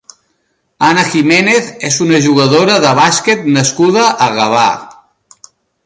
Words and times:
Ana 0.87 1.03
Jiménez 1.09 1.67
és 1.91 1.99
una 2.07 2.21
jugadora 2.29 2.79
de 2.87 2.95
bàsquet 3.03 3.47
nascuda 3.59 4.07
a 4.29 4.33
Gavà. 4.41 4.69